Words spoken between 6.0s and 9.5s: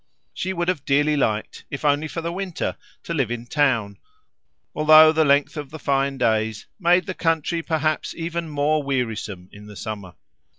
days made the country perhaps even more wearisome